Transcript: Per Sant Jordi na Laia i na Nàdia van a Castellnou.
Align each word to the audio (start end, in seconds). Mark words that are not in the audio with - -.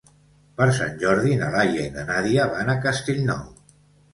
Per 0.61 0.65
Sant 0.77 0.95
Jordi 1.03 1.35
na 1.41 1.49
Laia 1.57 1.83
i 1.83 1.91
na 1.99 2.07
Nàdia 2.09 2.49
van 2.55 2.73
a 2.73 2.79
Castellnou. 2.87 3.45